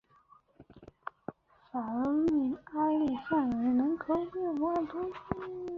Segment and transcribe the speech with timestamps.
[1.71, 5.69] 法尔日阿利尚人口变化图示